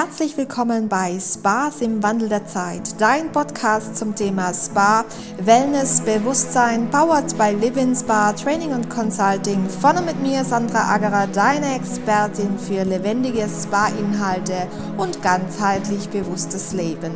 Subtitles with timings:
[0.00, 5.04] Herzlich willkommen bei Spas im Wandel der Zeit, dein Podcast zum Thema Spa,
[5.40, 9.68] Wellness, Bewusstsein, powered by Living Spa, Training und Consulting.
[9.68, 17.10] Vorne mit mir Sandra Agerer, deine Expertin für lebendige Spa-Inhalte und ganzheitlich bewusstes Leben.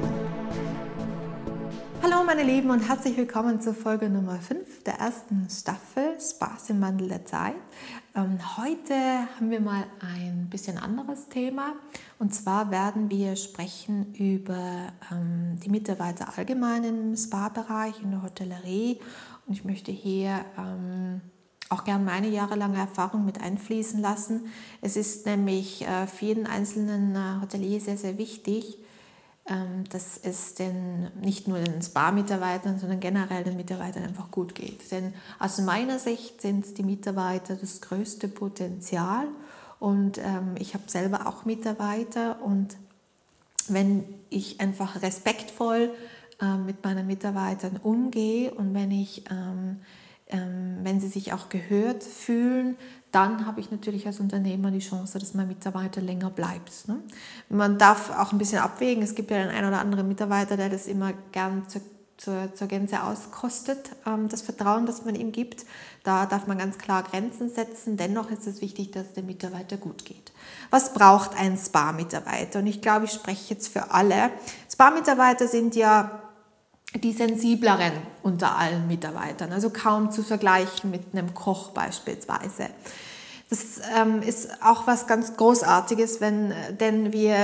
[2.02, 6.80] Hallo meine Lieben und herzlich willkommen zur Folge Nummer 5 der ersten Staffel Spaß im
[6.80, 7.54] Wandel der Zeit.
[8.14, 8.94] Ähm, heute
[9.36, 11.72] haben wir mal ein bisschen anderes Thema
[12.18, 19.00] und zwar werden wir sprechen über ähm, die Mitarbeiter allgemein im Spa-Bereich, in der Hotellerie
[19.46, 21.22] und ich möchte hier ähm,
[21.70, 24.42] auch gern meine jahrelange Erfahrung mit einfließen lassen.
[24.82, 28.76] Es ist nämlich äh, für jeden einzelnen äh, Hotelier sehr, sehr wichtig,
[29.90, 34.90] dass es denn nicht nur den Spa-Mitarbeitern, sondern generell den Mitarbeitern einfach gut geht.
[34.92, 39.26] Denn aus meiner Sicht sind die Mitarbeiter das größte Potenzial
[39.80, 42.76] und ähm, ich habe selber auch Mitarbeiter und
[43.68, 45.90] wenn ich einfach respektvoll
[46.40, 49.80] äh, mit meinen Mitarbeitern umgehe und wenn ich ähm, ähm,
[50.32, 52.76] wenn sie sich auch gehört fühlen,
[53.12, 56.88] dann habe ich natürlich als Unternehmer die Chance, dass mein Mitarbeiter länger bleibt.
[56.88, 56.98] Ne?
[57.50, 59.02] Man darf auch ein bisschen abwägen.
[59.02, 61.82] Es gibt ja den einen oder anderen Mitarbeiter, der das immer gern zur,
[62.16, 65.66] zur, zur Gänze auskostet, ähm, das Vertrauen, das man ihm gibt.
[66.04, 67.98] Da darf man ganz klar Grenzen setzen.
[67.98, 70.32] Dennoch ist es wichtig, dass es dem Mitarbeiter gut geht.
[70.70, 72.60] Was braucht ein Spa-Mitarbeiter?
[72.60, 74.30] Und ich glaube, ich spreche jetzt für alle.
[74.70, 76.31] Spa-Mitarbeiter sind ja
[76.94, 82.68] die sensibleren unter allen Mitarbeitern, also kaum zu vergleichen mit einem Koch beispielsweise.
[83.52, 87.36] Das ähm, ist auch was ganz Großartiges, wenn, denn wir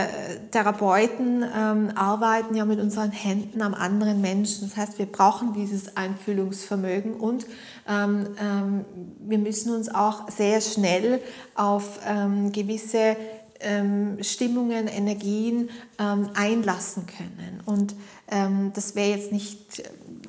[0.53, 4.67] Therapeuten ähm, arbeiten ja mit unseren Händen am anderen Menschen.
[4.67, 7.45] Das heißt, wir brauchen dieses Einfühlungsvermögen und
[7.87, 8.85] ähm, ähm
[9.21, 11.21] wir müssen uns auch sehr schnell
[11.55, 13.15] auf ähm, gewisse
[13.61, 17.61] ähm, Stimmungen, Energien einlassen können.
[17.67, 17.95] Und
[18.75, 19.85] das wäre jetzt nicht äh,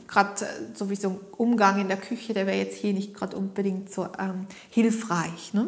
[0.07, 3.13] gerade äh, so wie so ein Umgang in der Küche, der wäre jetzt hier nicht
[3.13, 5.53] gerade unbedingt so ähm, hilfreich.
[5.53, 5.67] Ne?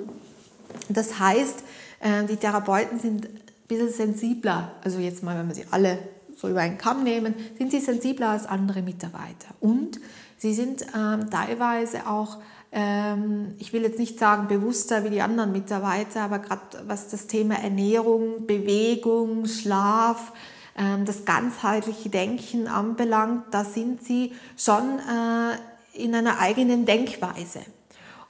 [0.90, 1.64] Das heißt,
[2.00, 6.00] äh, die Therapeuten sind ein bisschen sensibler, also jetzt mal, wenn wir sie alle
[6.38, 9.53] so über einen Kamm nehmen, sind sie sensibler als andere Mitarbeiter.
[9.59, 10.00] Und
[10.38, 12.40] sie sind ähm, teilweise auch
[12.72, 17.28] ähm, ich will jetzt nicht sagen bewusster wie die anderen Mitarbeiter, aber gerade was das
[17.28, 20.38] Thema Ernährung, Bewegung, Schlaf, ähm,
[20.76, 27.59] das ganzheitliche Denken anbelangt, da sind sie schon äh, in einer eigenen Denkweise.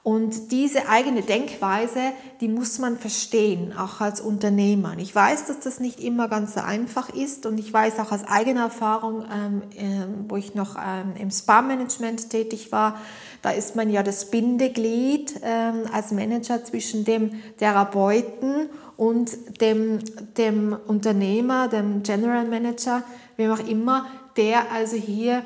[0.04, 2.00] Und diese eigene Denkweise,
[2.40, 4.94] die muss man verstehen, auch als Unternehmer.
[4.98, 8.24] Ich weiß, dass das nicht immer ganz so einfach ist und ich weiß auch aus
[8.26, 12.98] eigener Erfahrung, ähm, äh, wo ich noch ähm, im Spa-Management tätig war,
[13.42, 20.00] da ist man ja das Bindeglied ähm, als Manager zwischen dem Therapeuten und dem,
[20.36, 23.04] dem Unternehmer, dem General Manager,
[23.36, 25.44] wem auch immer, der also hier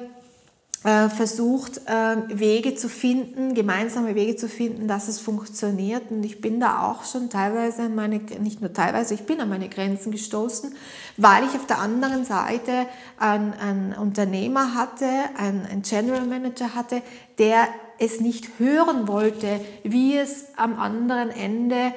[0.86, 6.10] versucht, äh, Wege zu finden, gemeinsame Wege zu finden, dass es funktioniert.
[6.10, 9.48] Und ich bin da auch schon teilweise an meine, nicht nur teilweise, ich bin an
[9.48, 10.74] meine Grenzen gestoßen,
[11.16, 12.86] weil ich auf der anderen Seite
[13.18, 17.02] einen, einen Unternehmer hatte, einen, einen General Manager hatte,
[17.38, 17.66] der
[17.98, 21.92] es nicht hören wollte, wie es am anderen Ende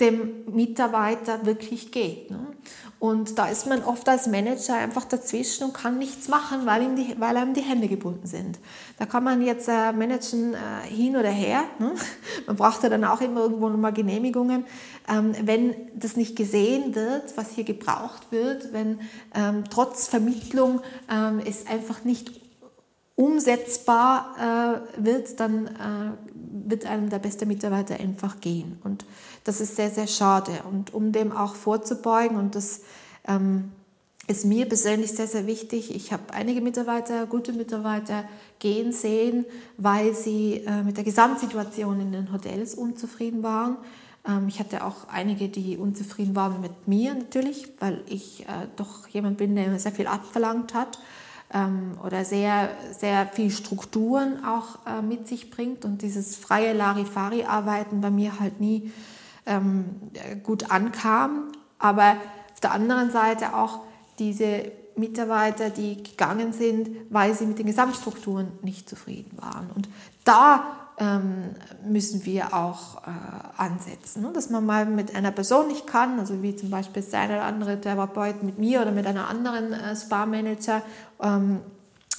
[0.00, 2.30] dem Mitarbeiter wirklich geht.
[2.30, 2.48] Ne?
[2.98, 6.96] Und da ist man oft als Manager einfach dazwischen und kann nichts machen, weil ihm
[6.96, 8.58] die, weil einem die Hände gebunden sind.
[8.98, 11.64] Da kann man jetzt äh, managen äh, hin oder her.
[11.78, 11.92] Ne?
[12.46, 14.64] Man braucht ja dann auch immer irgendwo nochmal Genehmigungen.
[15.08, 19.00] Ähm, wenn das nicht gesehen wird, was hier gebraucht wird, wenn
[19.34, 20.80] ähm, trotz Vermittlung
[21.10, 22.40] ähm, es einfach nicht
[23.16, 26.33] umsetzbar äh, wird, dann äh,
[26.74, 28.78] wird einem der beste Mitarbeiter einfach gehen.
[28.82, 29.04] Und
[29.44, 30.50] das ist sehr, sehr schade.
[30.68, 32.80] Und um dem auch vorzubeugen, und das
[33.28, 33.70] ähm,
[34.26, 35.94] ist mir persönlich sehr, sehr wichtig.
[35.94, 38.24] Ich habe einige Mitarbeiter, gute Mitarbeiter
[38.58, 39.44] gehen sehen,
[39.76, 43.76] weil sie äh, mit der Gesamtsituation in den Hotels unzufrieden waren.
[44.26, 49.06] Ähm, ich hatte auch einige, die unzufrieden waren mit mir natürlich, weil ich äh, doch
[49.06, 50.98] jemand bin, der sehr viel abverlangt hat
[51.54, 52.68] ähm, oder sehr,
[52.98, 58.60] sehr viel Strukturen auch äh, mit sich bringt und dieses freie Larifari-Arbeiten bei mir halt
[58.60, 58.92] nie
[59.46, 59.86] ähm,
[60.42, 61.52] gut ankam.
[61.78, 62.16] Aber
[62.52, 63.80] auf der anderen Seite auch
[64.18, 69.70] diese Mitarbeiter, die gegangen sind, weil sie mit den Gesamtstrukturen nicht zufrieden waren.
[69.74, 69.88] Und
[70.24, 70.83] da
[71.84, 73.10] müssen wir auch äh,
[73.56, 74.30] ansetzen, ne?
[74.32, 77.80] dass man mal mit einer Person nicht kann, also wie zum Beispiel eine oder andere
[77.80, 80.82] Therapeut mit mir oder mit einer anderen äh, Spa-Manager.
[81.20, 81.60] Ähm,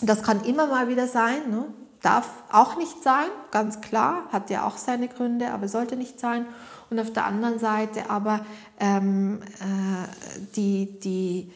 [0.01, 1.49] das kann immer mal wieder sein.
[1.49, 1.65] Ne?
[2.05, 6.45] darf auch nicht sein, ganz klar, hat ja auch seine Gründe, aber sollte nicht sein.
[6.91, 8.45] Und auf der anderen Seite aber
[8.79, 11.51] ähm, äh, die, die,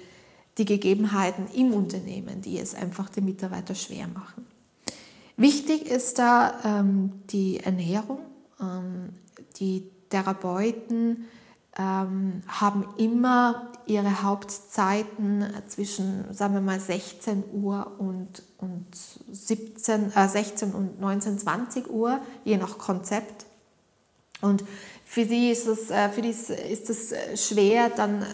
[0.58, 4.49] die Gegebenheiten im Unternehmen, die es einfach den Mitarbeiter schwer machen.
[5.40, 8.20] Wichtig ist da ähm, die Ernährung.
[8.60, 9.14] Ähm,
[9.56, 11.30] die Therapeuten
[11.78, 18.86] ähm, haben immer ihre Hauptzeiten zwischen, sagen wir mal, 16 Uhr und, und
[19.32, 23.46] 17, äh, 16 und 19, 20 Uhr, je nach Konzept.
[24.42, 24.66] Und
[25.12, 28.26] für sie ist es, äh, für die ist es äh, schwer, dann äh,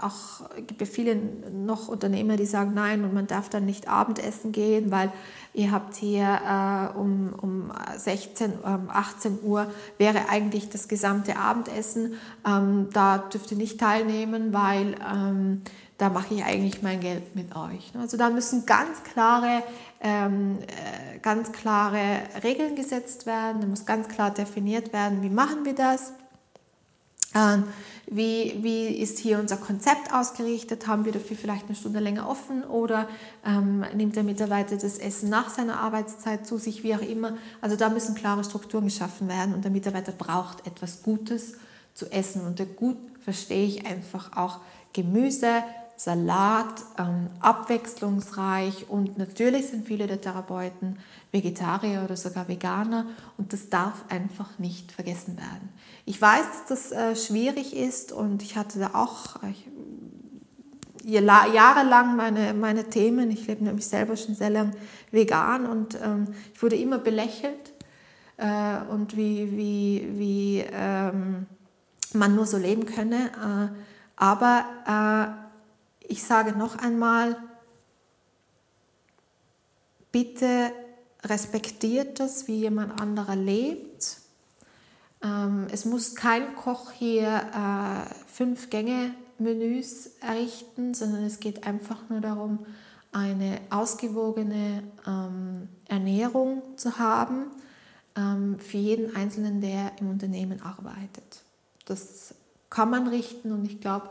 [0.00, 4.50] auch gibt es viele noch Unternehmer, die sagen, nein, und man darf dann nicht Abendessen
[4.50, 5.12] gehen, weil
[5.52, 8.54] ihr habt hier um, um 16,
[8.88, 12.14] 18 Uhr wäre eigentlich das gesamte Abendessen.
[12.46, 15.60] Ähm, da dürft ihr nicht teilnehmen, weil ähm,
[15.98, 17.92] da mache ich eigentlich mein Geld mit euch.
[17.98, 19.62] Also da müssen ganz klare
[20.00, 20.58] ähm,
[21.20, 26.14] ganz klare Regeln gesetzt werden, da muss ganz klar definiert werden, wie machen wir das.
[27.34, 27.64] Ähm,
[28.06, 30.86] wie, wie ist hier unser Konzept ausgerichtet?
[30.86, 33.08] Haben wir dafür vielleicht eine Stunde länger offen oder
[33.46, 37.38] ähm, nimmt der Mitarbeiter das Essen nach seiner Arbeitszeit zu sich, wie auch immer?
[37.60, 41.54] Also da müssen klare Strukturen geschaffen werden und der Mitarbeiter braucht etwas Gutes
[41.94, 42.44] zu essen.
[42.44, 44.60] Und Gut verstehe ich einfach auch
[44.92, 45.62] Gemüse,
[45.96, 50.98] Salat, ähm, abwechslungsreich und natürlich sind viele der Therapeuten
[51.30, 53.06] Vegetarier oder sogar Veganer
[53.38, 55.68] und das darf einfach nicht vergessen werden.
[56.04, 59.68] Ich weiß, dass das äh, schwierig ist und ich hatte da auch ich,
[61.04, 63.30] jahrelang meine, meine Themen.
[63.30, 64.72] Ich lebe nämlich selber schon sehr lang
[65.10, 67.72] vegan und ähm, ich wurde immer belächelt
[68.36, 71.46] äh, und wie, wie, wie ähm,
[72.12, 73.30] man nur so leben könne.
[73.36, 73.78] Äh,
[74.16, 75.41] aber äh,
[76.12, 77.38] ich sage noch einmal,
[80.12, 80.70] bitte
[81.24, 84.18] respektiert das, wie jemand anderer lebt.
[85.22, 92.10] Ähm, es muss kein Koch hier äh, fünf Gänge Menüs errichten, sondern es geht einfach
[92.10, 92.66] nur darum,
[93.10, 97.46] eine ausgewogene ähm, Ernährung zu haben
[98.16, 101.42] ähm, für jeden Einzelnen, der im Unternehmen arbeitet.
[101.86, 102.34] Das
[102.68, 104.10] kann man richten und ich glaube,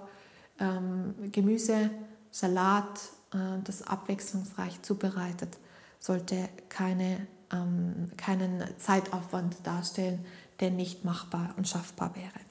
[0.61, 1.89] ähm, Gemüse,
[2.31, 2.99] Salat,
[3.33, 5.57] äh, das abwechslungsreich zubereitet,
[5.99, 10.23] sollte keine, ähm, keinen Zeitaufwand darstellen,
[10.61, 12.45] der nicht machbar und schaffbar wäre.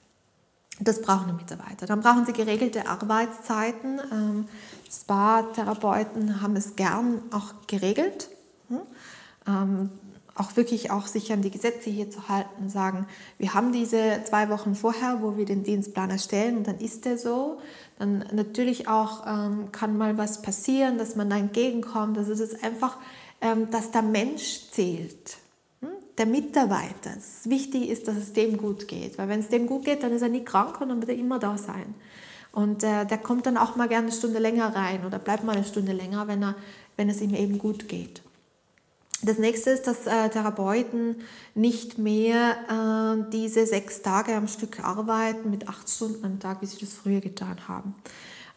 [0.80, 1.86] Das brauchen die Mitarbeiter.
[1.86, 4.00] Dann brauchen sie geregelte Arbeitszeiten.
[4.10, 4.48] Ähm,
[4.90, 8.28] Spa-Therapeuten haben es gern auch geregelt.
[8.68, 9.90] Hm?
[10.34, 13.06] Auch wirklich auch sich an die Gesetze hier zu halten, sagen,
[13.38, 17.18] wir haben diese zwei Wochen vorher, wo wir den Dienstplan erstellen und dann ist der
[17.18, 17.58] so.
[17.98, 22.16] Dann natürlich auch ähm, kann mal was passieren, dass man da entgegenkommt.
[22.16, 22.96] Also es ist einfach,
[23.40, 25.36] ähm, dass der Mensch zählt,
[25.80, 25.88] hm?
[26.16, 27.10] der Mitarbeiter.
[27.14, 30.12] Das wichtig ist, dass es dem gut geht, weil wenn es dem gut geht, dann
[30.12, 31.94] ist er nie krank und dann wird er immer da sein.
[32.52, 35.56] Und äh, der kommt dann auch mal gerne eine Stunde länger rein oder bleibt mal
[35.56, 36.54] eine Stunde länger, wenn, er,
[36.96, 38.22] wenn es ihm eben gut geht.
[39.22, 41.16] Das nächste ist, dass äh, Therapeuten
[41.54, 42.56] nicht mehr
[43.26, 46.94] äh, diese sechs Tage am Stück arbeiten mit acht Stunden am Tag, wie sie das
[46.94, 47.94] früher getan haben.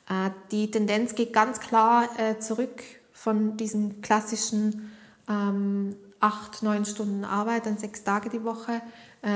[0.10, 2.82] Äh, die Tendenz geht ganz klar äh, zurück
[3.12, 4.92] von diesen klassischen
[5.30, 8.82] ähm, acht, neun Stunden Arbeit an sechs Tage die Woche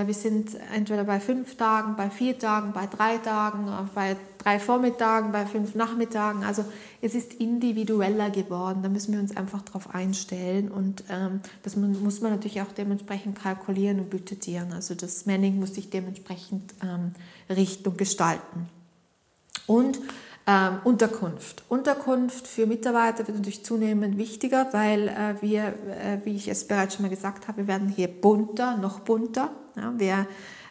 [0.05, 4.59] wir sind entweder bei fünf Tagen, bei vier Tagen, bei drei Tagen, äh, bei drei
[4.59, 6.43] Vormittagen, bei fünf Nachmittagen.
[6.43, 6.65] Also
[7.01, 8.83] es ist individueller geworden.
[8.83, 13.39] Da müssen wir uns einfach darauf einstellen und ähm, das muss man natürlich auch dementsprechend
[13.39, 14.73] kalkulieren und budgetieren.
[14.73, 17.13] Also das Manning muss sich dementsprechend ähm,
[17.49, 18.67] richten und gestalten.
[19.67, 19.99] Und
[20.47, 21.63] ähm, Unterkunft.
[21.67, 26.95] Unterkunft für Mitarbeiter wird natürlich zunehmend wichtiger, weil äh, wir, äh, wie ich es bereits
[26.95, 29.51] schon mal gesagt habe, werden hier bunter, noch bunter.
[29.75, 30.25] Ja, wir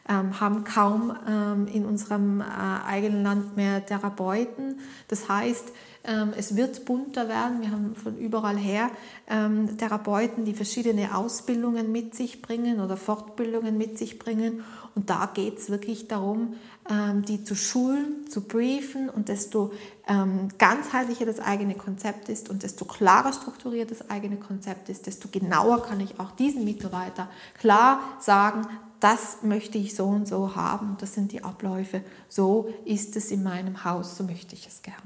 [0.09, 4.81] ähm, haben kaum ähm, in unserem äh, eigenen Land mehr Therapeuten.
[5.09, 5.73] Das heißt,
[6.05, 7.61] ähm, es wird bunter werden.
[7.61, 8.91] Wir haben von überall her
[9.29, 14.63] ähm, Therapeuten, die verschiedene Ausbildungen mit sich bringen oder Fortbildungen mit sich bringen.
[14.95, 16.55] Und da geht es wirklich darum,
[16.89, 19.73] ähm, die zu schulen, zu briefen und desto
[20.07, 25.29] ähm, ganzheitlicher das eigene Konzept ist und desto klarer strukturiert das eigene Konzept ist, desto
[25.29, 28.69] genauer kann ich auch diesen Mitarbeiter klar sagen,
[29.00, 33.43] das möchte ich so und so haben, das sind die Abläufe, so ist es in
[33.43, 34.99] meinem Haus, so möchte ich es gerne.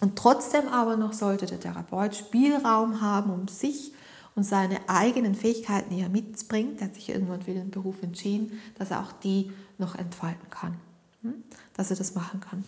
[0.00, 3.92] Und trotzdem aber noch sollte der Therapeut Spielraum haben, um sich
[4.34, 8.60] und seine eigenen Fähigkeiten, die er mitbringt, er hat sich irgendwann für den Beruf entschieden,
[8.78, 10.74] dass er auch die noch entfalten kann,
[11.22, 11.42] hm?
[11.74, 12.64] dass er das machen kann.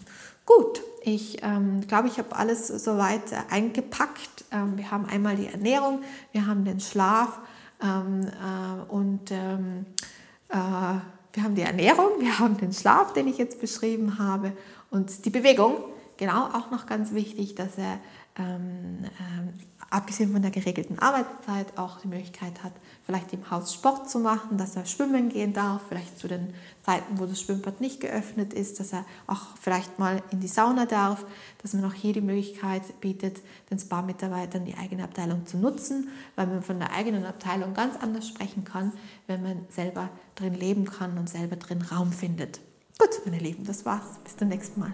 [0.47, 4.45] Gut, ich ähm, glaube, ich habe alles soweit äh, eingepackt.
[4.53, 7.41] Ähm, wir haben einmal die Ernährung, wir haben den Schlaf,
[7.83, 10.06] Ähm, äh, und ähm, äh,
[10.49, 14.53] wir haben die Ernährung, wir haben den Schlaf, den ich jetzt beschrieben habe
[14.91, 15.77] und die Bewegung.
[16.17, 17.99] Genau, auch noch ganz wichtig, dass er
[18.39, 19.55] ähm, ähm,
[19.91, 22.73] abgesehen von der geregelten Arbeitszeit auch die Möglichkeit hat,
[23.05, 27.19] vielleicht im Haus Sport zu machen, dass er schwimmen gehen darf, vielleicht zu den Zeiten,
[27.19, 31.25] wo das Schwimmbad nicht geöffnet ist, dass er auch vielleicht mal in die Sauna darf,
[31.63, 33.41] dass man auch hier die Möglichkeit bietet,
[33.71, 38.27] den Spa-Mitarbeitern die eigene Abteilung zu nutzen, weil man von der eigenen Abteilung ganz anders
[38.27, 38.93] sprechen kann,
[39.27, 42.61] wenn man selber drin leben kann und selber drin Raum findet.
[42.99, 44.19] Gut, meine Lieben, das war's.
[44.25, 44.93] Bis zum nächsten Mal.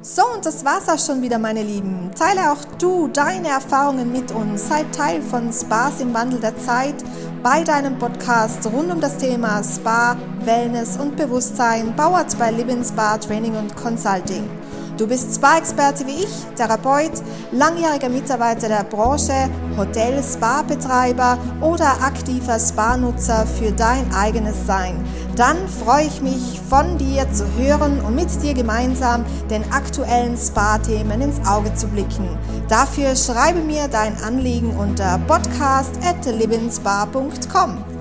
[0.00, 2.10] So, und das war's auch schon wieder, meine Lieben.
[2.14, 4.68] Teile auch du deine Erfahrungen mit uns.
[4.68, 6.96] Sei Teil von Spas im Wandel der Zeit
[7.42, 13.18] bei deinem Podcast rund um das Thema Spa, Wellness und Bewusstsein, bauert bei Living Spa
[13.18, 14.48] Training und Consulting.
[14.96, 17.10] Du bist Spa-Experte wie ich, Therapeut,
[17.50, 25.04] langjähriger Mitarbeiter der Branche, Hotel, Spa-Betreiber oder aktiver Spa-Nutzer für dein eigenes Sein.
[25.34, 31.20] Dann freue ich mich, von dir zu hören und mit dir gemeinsam den aktuellen Spa-Themen
[31.20, 32.28] ins Auge zu blicken.
[32.68, 37.93] Dafür schreibe mir dein Anliegen unter podcast at livingspa.com.